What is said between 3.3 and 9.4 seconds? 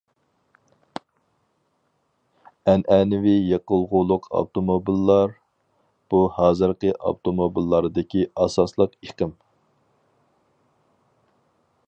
يېقىلغۇلۇق ئاپتوموبىللار بۇ ھازىرقى ئاپتوموبىللاردىكى ئاساسلىق ئېقىم.